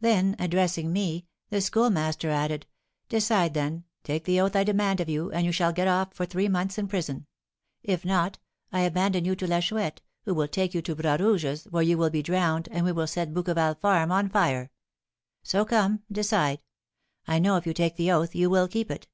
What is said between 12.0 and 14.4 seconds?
be drowned, and we will set Bouqueval farm on